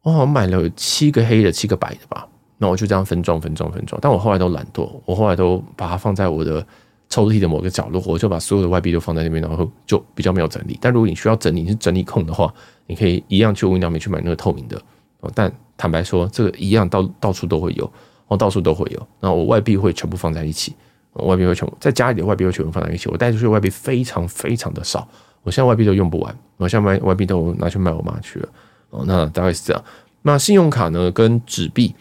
[0.00, 2.26] 我好像买了七个黑的，七个白的吧。
[2.56, 6.66] 那我就这样分装分装分装，但我后来都懒惰，我后来都把它放在我的。
[7.10, 10.78] 抽屉的某个角落，我就把所有的外币都放在那边，然后就比较没有整理。
[10.80, 12.54] 但如果你需要整理，你是整理控的话，
[12.86, 14.80] 你可以一样去无印良品去买那个透明的
[15.18, 15.30] 哦。
[15.34, 17.92] 但坦白说，这个一样到到处都会有，
[18.28, 19.08] 哦，到处都会有。
[19.18, 20.74] 那我外币会全部放在一起，
[21.14, 23.08] 外币会全部在家里的外币会全部放在一起。
[23.10, 25.08] 我带出去外币非常非常的少，
[25.42, 28.48] 我现在外币都用不完，我现在外外币都拿去卖我妈去了。
[28.90, 29.84] 哦，那大概是这样。
[30.22, 31.92] 那信用卡呢，跟纸币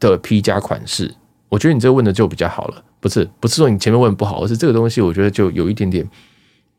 [0.00, 1.14] 的 P 加款式，
[1.48, 2.82] 我觉得你这问的就比较好了。
[3.00, 6.08] 不是，不是说你前面问不好，而是这个东西，我觉得就有一点点，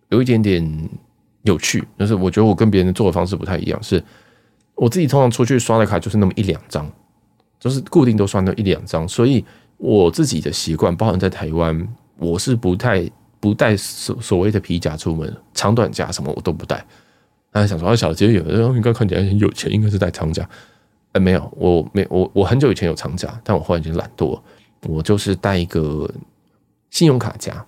[0.09, 0.89] 有一点点
[1.43, 1.83] 有趣。
[1.97, 4.03] 就是我觉得我跟别人做的方式不太一样，是
[4.75, 6.89] 我自己通常出去刷的卡就是那么一两张，
[7.59, 9.43] 就是固定都刷那一两张，所以
[9.77, 16.85] 我自己的习惯，包含在台湾，我是不太不带所所谓的皮夹出门，长短夹什么我都不带。
[17.51, 20.47] 大家想说啊，小杰有的人应该看起来很有钱，应该是带长夹。
[21.13, 24.43] 哎，没有，我没我我很久以前有长夹，但我后来已经懒惰了。
[24.87, 26.09] 我就是带一个
[26.89, 27.65] 信用卡夹，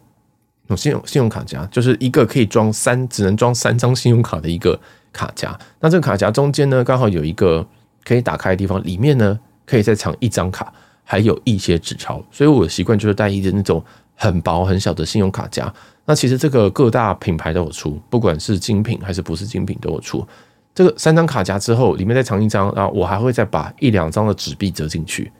[0.67, 4.79] 有信用信用卡夹，就是一个可以装三，只能装三张信用卡的一个
[5.11, 5.57] 卡夹。
[5.79, 7.67] 那这个卡夹中间呢，刚好有一个
[8.05, 12.23] 可以打开的地方，里面呢可以再藏一张卡，还有一些纸钞。
[12.31, 13.83] 所以我的习惯就是带一个那种
[14.15, 15.71] 很薄很小的信用卡夹。
[16.05, 20.25] 那其实这个各大品牌都有出，不管是精品还是不是精品都有出。
[20.73, 25.31] 这个三张卡夹之后，里面再藏一张，然后我还会再把一两张的纸币折进去。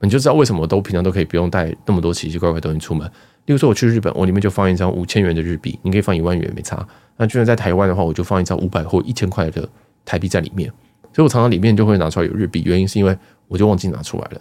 [0.00, 3.06] 你就知道为什么我都平常都可以不用带那么多奇奇怪怪东西出门。
[3.46, 6.86] 例如说我去日本，我里面就放一张五千元的日币，你可以放一万元没差。
[7.16, 9.68] 那就算在台湾的话，我就放一张五百或一千块的
[10.04, 10.70] 台币在里面。
[11.12, 13.16] 所以我常常里面就会拿出来有日币，原因是因为
[13.48, 14.40] 我就忘记拿出来了。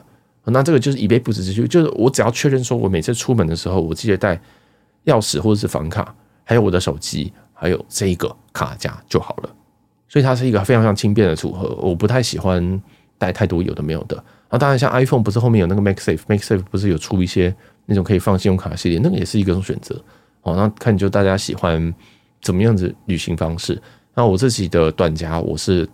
[0.50, 4.39] 那这个就是以备不时之需，就是我只要确认说我每次出门的时候，我记得带
[5.06, 9.50] 钥匙或者是房卡，还有我的手机，还有这一个卡夹就好了。
[10.08, 11.76] 所以它是一个非常非常轻便的组合。
[11.82, 12.82] 我不太喜欢
[13.17, 14.24] 带太多有的没有的。
[14.49, 17.53] 那当然，像 iPhone 不是后面有那个 MagSafe，MagSafe 不是有出一些
[17.86, 20.01] 那种可以放信用卡系列，那个也是一个种选择。
[20.43, 21.93] 哦，那看就大家喜欢
[22.41, 23.81] 怎么样子旅行方式。
[24.15, 25.88] 那我自己的短夹我是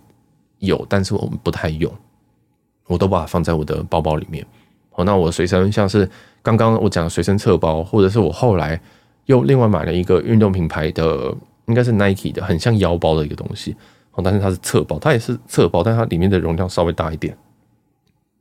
[0.58, 1.92] 有，但是我们不太用，
[2.86, 4.46] 我都把它放在我的包包里面。
[4.90, 6.08] 好，那我随身像是
[6.40, 8.80] 刚刚我讲的随身侧包，或者是我后来
[9.26, 11.34] 又另外买了一个运动品牌的，
[11.66, 13.74] 应该是 Nike 的，很像腰包的一个东西。
[14.12, 17.36] 哦，但是它是侧包，它也是侧包，但它里面的容量稍微大一点。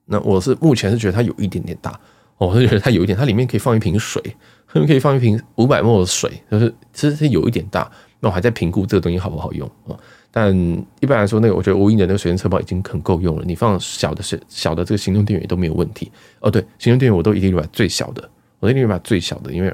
[0.05, 1.99] 那我是目前是觉得它有一点点大，
[2.37, 4.21] 我是觉得它有一点，它里面可以放一瓶水，
[4.67, 7.89] 可以放一瓶五百 ml 的水，就是其实是有一点大。
[8.19, 9.95] 那我还在评估这个东西好不好用啊？
[10.31, 10.55] 但
[11.01, 13.43] 一般来说，那个我觉得无印的那个随身车包已经很够用了。
[13.45, 16.09] 你放小的小小的这个行动电源都没有问题。
[16.39, 19.73] 哦，对，行动电源我都一定买最小的，我一定买最小的，因为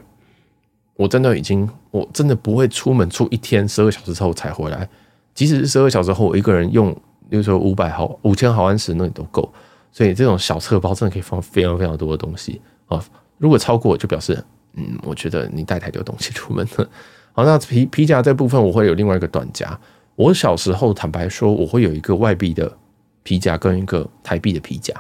[0.95, 4.89] 我真的已经，我真的不会出门出一天十二小时之后才回来。
[5.35, 6.91] 即使是十二小时后，我一个人用，
[7.29, 9.49] 比如说五百毫、五千毫安时那也都够。
[9.91, 13.03] 所以这种小侧包真的可以放非常非常多的东西啊。
[13.37, 16.89] 如果超过，就表示，嗯，我觉得你带太多东西出门了。
[17.33, 19.79] 好，那皮皮夹这部分我会有另外一个短夹。
[20.15, 22.77] 我小时候坦白说，我会有一个外币的
[23.23, 24.93] 皮夹跟一个台币的皮夹，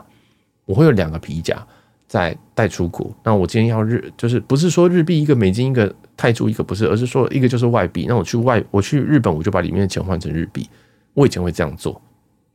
[0.65, 1.61] 我会有两个皮夹
[2.07, 3.13] 在带出国。
[3.23, 8.05] 那我今天要日，就是不是说日币一个美金一个泰铢一个不是，而是说一个就是外币。
[8.07, 10.69] 那我去外我去日本，我就把里面的钱换成日币。
[11.13, 12.01] 我以前会这样做，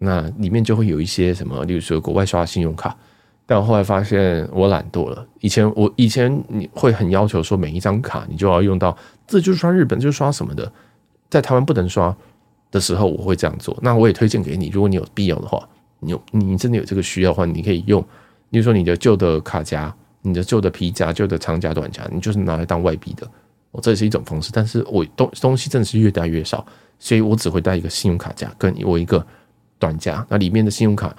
[0.05, 2.97] 那里面就会有一些什么，例如说国外刷信用卡。
[3.47, 5.27] 但我后来发现我懒惰了。
[5.41, 10.73] 以前我以前你会很要求说每一张卡你就要用到，这就是刷日本，就是刷什么的，
[11.29, 12.17] 在台湾不能刷
[12.71, 13.77] 的时候，我会这样做。
[13.83, 15.63] 那我也推荐给你，如果你有必要的话，
[16.01, 18.01] 你有你真的有这个需要的话，你可以用。
[18.49, 23.31] 例如说你的旧的卡夹、你的旧的皮夹、旧的长夹、短夹，你就是拿来当外币的。
[23.73, 24.51] 哦，这是一种方式。
[24.55, 26.65] 但是我东东西真的是越带越少，
[26.99, 29.27] 所以我只会带一个信用卡夹跟我一个
[29.79, 30.25] 短夹。
[30.29, 31.15] 那里面的信用卡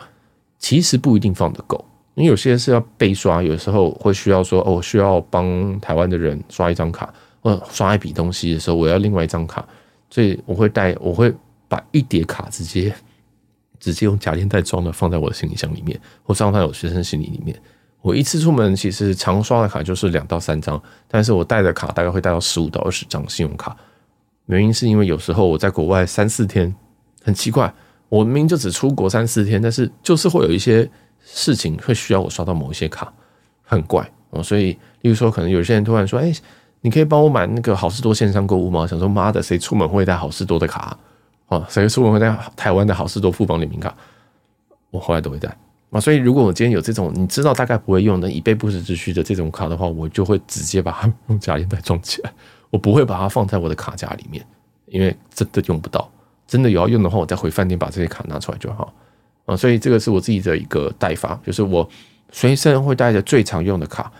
[0.59, 1.83] 其实不一定放得够。
[2.15, 9.67] 因为有些是要被刷，有时候会需要说哦，我需要帮台湾的人刷一张卡，或者刷一笔东西的时候，我要另外一张卡，
[10.09, 11.33] 所以我会带，我会
[11.67, 12.95] 把一叠卡直接
[13.81, 17.61] 直接用夹链袋装的放在我的行李箱里面，或放在我学生行李里面。
[18.01, 23.75] 我一次出门其实常刷的卡就是两到三张，但是我带的卡大概会带到十五到二十张信用卡。
[24.45, 26.73] 原因是因为有时候我在国外三四天，
[27.23, 27.73] 很奇怪，
[28.09, 30.89] 我明明就只出国三四天，但是就是会有一些。
[31.27, 33.11] 事情会需要我刷到某一些卡，
[33.63, 34.65] 很怪哦，所以，
[35.01, 36.31] 例如说，可能有些人突然说：“哎，
[36.81, 40.95] 你可以帮我买那个好事多线上购物吗？”想说：“妈的，谁出门会带好事多的卡
[41.47, 41.65] 啊？
[41.67, 43.91] 谁出门会带台湾的好事多富邦联名卡？”
[44.91, 45.49] 我后来都会带
[45.89, 45.99] 啊。
[45.99, 52.31] 所以，如果我今天有这种你知道大概不会用的以备不时之需的这种卡的话，我就会直接把它用夹链袋装起来，
[52.69, 54.45] 我不会把它放在我的卡夹里面，
[54.85, 56.07] 因为真的用不到。
[56.47, 58.93] 真的有要用的话，我再回饭店把这些卡拿出来就好。
[59.45, 61.87] 啊，所以这个是我自己的一个带法，就是我
[62.31, 64.11] 随身会带着最常用的卡，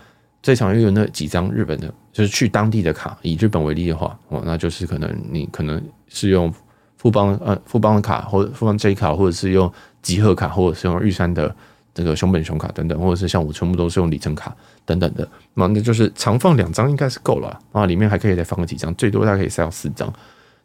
[0.42, 3.18] 最常用的那几张日本的，就是去当地的卡。
[3.22, 6.52] 以日本为例的话，哦，那就是可能你可能是用
[6.96, 11.52] 富邦呃富邦的卡，或者富邦 J 卡，或者是用集合卡，或者是用玉山的
[11.92, 15.28] 这个熊本熊卡等等，或者是像我全部都是用里程卡等等的。
[15.54, 20.06] 那那就是常放两张应该是够了，啊，里面还可以再放个几张，最多大概可以塞到四张。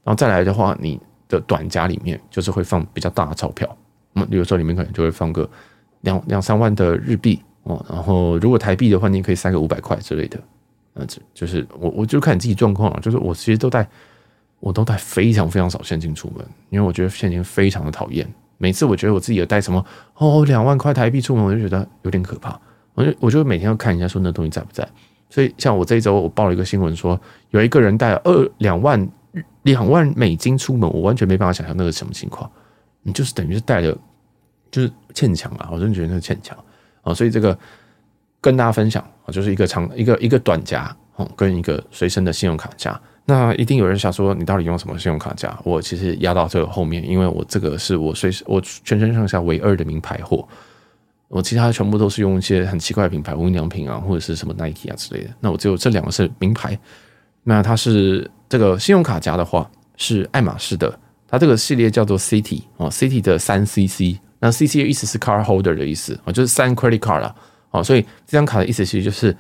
[0.04, 1.00] 然后再来的话，你
[1.32, 3.68] 的短夹里面就是会放比较大的钞票。
[4.14, 5.50] 那么，比如说里面可能就会放个
[6.02, 10.40] 两两三万的日币哦，然后如果台币的话，你可以塞个五百块之类的。
[10.94, 13.00] 那这就是我，我就看你自己状况了。
[13.02, 13.88] 就是我其实都带，
[14.60, 18.28] 我都带非常非常少现金出门，因为我觉得现金非常的讨厌。
[18.58, 19.84] 每次我觉得我自己有带什么
[20.18, 22.60] 哦两万块台币出门，我就觉得有点可怕。
[22.94, 24.86] 我就我就每天要看一下说那东西在不在。
[25.30, 27.18] 所以像我这一周我报了一个新闻说，
[27.52, 29.10] 有一个人带了二两万
[29.64, 32.50] 两万美金出门，我完全没办法想象那个什么情况。
[33.04, 33.98] 你就是等于是带了，
[34.70, 35.70] 就是欠强啊！
[35.72, 36.58] 我真的觉得那是欠强
[37.02, 37.14] 啊！
[37.14, 37.58] 所以这个
[38.40, 43.00] 跟大家分享啊，就是一个长一个一个短夹哦，跟一个随身的信用卡夹。
[43.26, 45.58] 那一定有人想说，你到底用什么信用卡夹？
[45.64, 50.48] 我其实压到这个后面，因为我这个是我随时我全身上下唯二的名牌货，
[51.28, 55.30] 我其他全部都是用一些很奇怪的品牌，无印良品啊，或者是什么 Nike 啊之类的。
[55.40, 56.78] 那我只有这两个是名牌。
[57.44, 61.00] 那它是这个信用卡夹的话，是爱马仕的。
[61.26, 67.34] 它这个系列叫做 City 啊，City 的三 CC，那 CC 的意思是 Card Holder 的意思啊，就是三 Credit Card 啦，
[67.70, 69.34] 啊，所以这张卡的意思其实就是，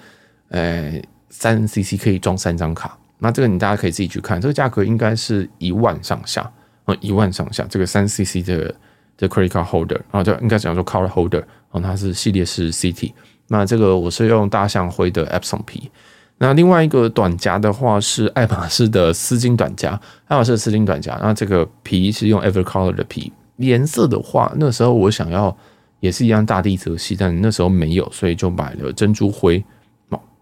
[0.47, 0.93] 呃，
[1.29, 2.97] 三 CC 可以装三张卡。
[3.19, 6.49] 那这个你大家可以自己去看，这个价格应该是一万上下
[6.85, 7.65] 啊，一万上下。
[7.69, 8.73] 这个三 CC 的
[9.17, 13.11] 这 Credit Card Holder 啊，就应该讲说 Card Holder 啊，它是系列是 City。
[13.49, 15.91] 那这个我是用大象灰的 Epson 皮。
[16.43, 19.91] 那另外一个短夹的话是爱马仕的丝巾短夹，
[20.25, 21.15] 爱马仕的丝巾短夹。
[21.21, 25.55] 那这个皮是用 Evercolor 的皮，颜色的话，那时候我想要
[25.99, 29.63] 也是一样大地色系，但那时候没有，所以就买了珍珠灰。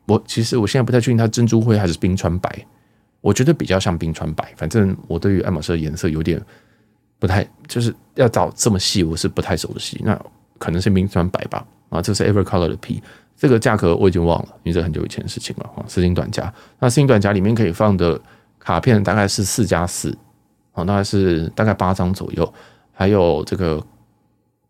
[0.05, 2.65] 我其实我现在不太确定它珍珠灰还是冰川白，
[3.19, 4.53] 我觉得比较像冰川白。
[4.55, 6.41] 反正我对于爱马仕的颜色有点
[7.19, 10.01] 不太，就是要找这么细，我是不太熟悉。
[10.05, 10.17] 那
[10.57, 11.65] 可能是冰川白吧。
[11.89, 13.03] 啊，这是 Evercolor 的皮。
[13.39, 15.81] 这个价格我已经忘了，因为这很久以前的事情了哈。
[15.87, 18.19] 丝巾短夹，那丝巾短夹里面可以放的
[18.59, 20.13] 卡片大概是四加四，
[20.73, 22.53] 哦，大概是大概八张左右，
[22.91, 23.81] 还有这个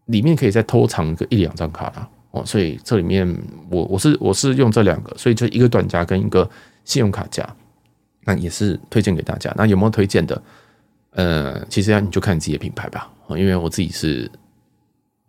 [0.05, 3.27] 里面可以再偷藏个一两张卡啦，哦，所以这里面
[3.71, 6.47] 我我是我是用这两个，所以就一个短夹跟一个
[6.85, 7.43] 信用卡夹，
[8.23, 9.51] 那也是推荐给大家。
[9.57, 10.39] 那有没有推荐的？
[11.13, 14.29] 呃，其实要你就看你自己的品牌吧，因为我自己是。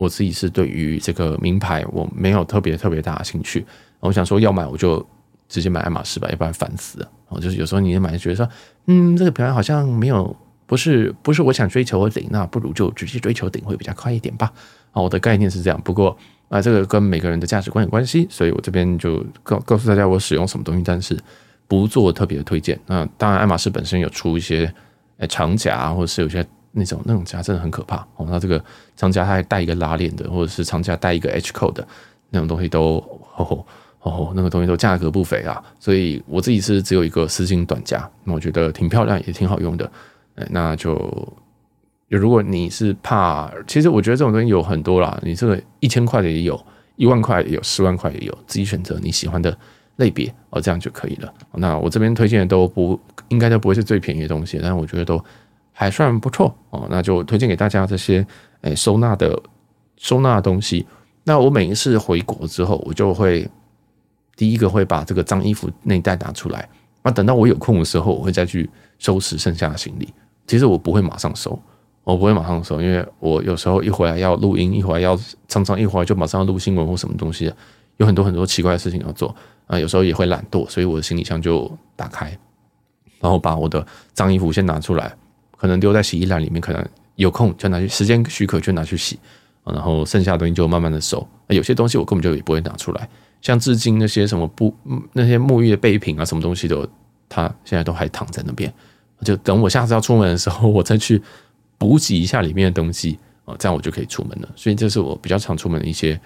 [0.00, 3.66] 我自己是对于这个名牌我没有特别特别大的兴趣，
[4.00, 5.06] 我想说要买我就
[5.46, 7.10] 直接买爱马仕吧，要不然烦死了。
[7.28, 8.48] 哦，就是有时候你也买，觉得说，
[8.86, 10.34] 嗯，这个品牌好像没有，
[10.64, 14.50] 不是不是我想追求的顶，那不如就直接追求顶会比较快一点吧。
[14.92, 15.78] 啊，我的概念是这样。
[15.82, 16.16] 不过
[16.48, 21.14] 啊，这个跟每个人的价值观有关系，所以我这边就告告诉大家我使用什么东西，但是
[21.68, 22.80] 不做特别的推荐。
[22.86, 24.72] 那当然，爱马仕本身有出一些
[25.18, 26.42] 诶长夹，或者是有些。
[26.72, 28.62] 那种那种夹真的很可怕哦，那这个
[28.94, 31.86] 长夹它还带一个拉链的，或者是长夹带一个 H 扣的
[32.30, 32.96] 那种东西都
[33.36, 33.66] 哦
[34.02, 35.60] 哦，那个东西都价格不菲啊。
[35.80, 39.90] 所以我自己是只有一个丝巾短夹，那我觉得挺漂亮，也挺好用的。
[40.50, 40.96] 那就
[42.08, 46.58] 如果你是怕，其实我觉得这种东西有很多啦，你这个一千块的也有，
[46.94, 49.54] 一万块也有，十万块也有，自己选择你喜欢的
[49.96, 51.34] 类别哦，这样就可以了。
[51.54, 52.98] 那我这边推荐的都不
[53.28, 55.22] 应该都不会是最便宜的东西，但是我觉得都。
[55.80, 58.26] 还算不错哦，那就推荐给大家这些
[58.60, 59.42] 诶收纳的
[59.96, 60.86] 收纳的东西。
[61.24, 63.50] 那我每一次回国之后，我就会
[64.36, 66.68] 第一个会把这个脏衣服内袋拿出来。
[67.02, 68.68] 那等到我有空的时候，我会再去
[68.98, 70.12] 收拾剩下的行李。
[70.46, 71.58] 其实我不会马上收，
[72.04, 75.18] 我不会马上收，因为我有时候一回来要录音，一回来要
[75.48, 77.50] 常常一回来就马上要录新闻或什么东西，
[77.96, 79.34] 有很多很多奇怪的事情要做
[79.66, 79.78] 啊。
[79.78, 82.38] 有时候也会懒惰，所以我的行李箱就打开，
[83.18, 85.16] 然后把我的脏衣服先拿出来。
[85.60, 86.82] 可能丢在洗衣篮里面，可能
[87.16, 89.18] 有空就拿去，时间许可就拿去洗，
[89.62, 91.26] 然后剩下的东西就慢慢的收。
[91.48, 93.06] 有些东西我根本就也不会拿出来，
[93.42, 94.74] 像至今那些什么布
[95.12, 96.88] 那些沐浴的备品啊，什么东西都，
[97.28, 98.72] 它现在都还躺在那边，
[99.22, 101.20] 就等我下次要出门的时候，我再去
[101.76, 104.48] 补给一下里面的东西啊，这样我就可以出门了。
[104.56, 106.18] 所以这是我比较常出门的一些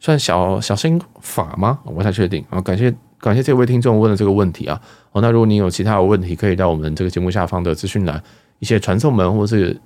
[0.00, 1.78] 算小小心法吗？
[1.84, 2.60] 我不太确定啊。
[2.60, 4.78] 感谢感谢这位听众问的这个问题啊。
[5.12, 8.22] 哦，那如果你有其他的问题，可以到我们这个节目下方的资讯栏。
[8.62, 9.76] 一些传送门，或是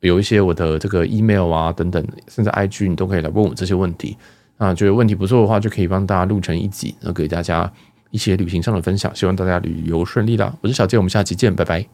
[0.00, 4.14] 有一些我的这个 email 啊等等，甚至 IG，你都可以来问我这些问题。
[4.58, 7.72] 啊，觉得问题不错的话，就可以帮大家录成一集，然后给大家
[8.10, 9.10] 一些旅行上的分享。
[9.16, 10.54] 希望大家旅游顺利啦！
[10.60, 11.90] 我是小杰，我们下期见，拜拜。